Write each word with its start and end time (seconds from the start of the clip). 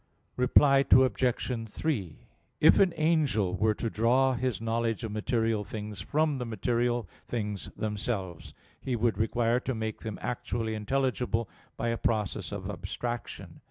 Reply 0.35 0.83
Obj. 0.91 1.69
3: 1.71 2.17
If 2.59 2.79
an 2.79 2.91
angel 2.97 3.53
were 3.55 3.75
to 3.75 3.87
draw 3.87 4.33
his 4.33 4.59
knowledge 4.59 5.03
of 5.03 5.11
material 5.11 5.63
things 5.63 6.01
from 6.01 6.39
the 6.39 6.45
material 6.47 7.07
things 7.27 7.69
themselves, 7.77 8.55
he 8.79 8.95
would 8.95 9.19
require 9.19 9.59
to 9.59 9.75
make 9.75 9.99
them 9.99 10.17
actually 10.19 10.73
intelligible 10.73 11.47
by 11.77 11.89
a 11.89 11.99
process 11.99 12.51
of 12.51 12.67
abstraction. 12.67 13.59